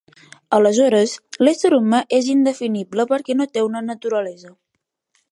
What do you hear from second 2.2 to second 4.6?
indefinible perquè no té una naturalesa.